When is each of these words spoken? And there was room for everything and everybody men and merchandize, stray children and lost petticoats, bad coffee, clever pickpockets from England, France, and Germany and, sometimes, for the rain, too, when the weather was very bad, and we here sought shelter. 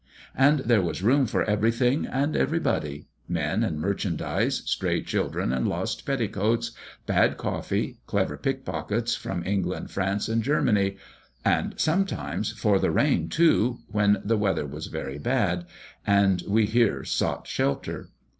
And 0.35 0.61
there 0.61 0.81
was 0.81 1.03
room 1.03 1.27
for 1.27 1.43
everything 1.43 2.07
and 2.07 2.35
everybody 2.35 3.07
men 3.27 3.63
and 3.63 3.79
merchandize, 3.79 4.63
stray 4.67 5.03
children 5.03 5.53
and 5.53 5.67
lost 5.67 6.07
petticoats, 6.07 6.71
bad 7.05 7.37
coffee, 7.37 7.99
clever 8.07 8.35
pickpockets 8.35 9.13
from 9.13 9.45
England, 9.45 9.91
France, 9.91 10.27
and 10.27 10.41
Germany 10.41 10.97
and, 11.45 11.79
sometimes, 11.79 12.51
for 12.51 12.79
the 12.79 12.89
rain, 12.89 13.29
too, 13.29 13.77
when 13.91 14.19
the 14.25 14.37
weather 14.39 14.65
was 14.65 14.87
very 14.87 15.19
bad, 15.19 15.67
and 16.07 16.41
we 16.47 16.65
here 16.65 17.03
sought 17.03 17.45
shelter. 17.45 18.09